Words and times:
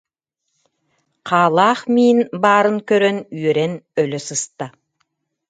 Хаалаах 1.27 1.79
миин 1.93 2.19
баарын 2.43 2.77
көрөн 2.89 3.17
үөрэн 3.39 3.73
өлө 4.01 4.19
сыста 4.27 4.65